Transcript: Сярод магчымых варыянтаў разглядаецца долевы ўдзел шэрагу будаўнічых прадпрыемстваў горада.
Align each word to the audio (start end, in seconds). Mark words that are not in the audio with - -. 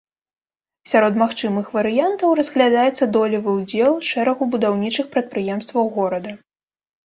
Сярод 0.91 1.19
магчымых 1.23 1.65
варыянтаў 1.79 2.33
разглядаецца 2.41 3.09
долевы 3.19 3.51
ўдзел 3.61 3.93
шэрагу 4.11 4.51
будаўнічых 4.57 5.05
прадпрыемстваў 5.15 5.97
горада. 6.03 6.31